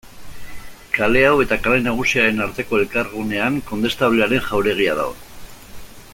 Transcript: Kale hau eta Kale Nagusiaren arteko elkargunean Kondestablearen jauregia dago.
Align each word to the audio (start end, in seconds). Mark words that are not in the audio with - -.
Kale 0.95 1.21
hau 1.25 1.33
eta 1.43 1.59
Kale 1.67 1.83
Nagusiaren 1.87 2.41
arteko 2.47 2.81
elkargunean 2.85 3.61
Kondestablearen 3.69 4.45
jauregia 4.49 4.97
dago. 5.03 5.15